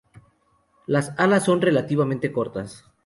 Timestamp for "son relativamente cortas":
1.45-2.85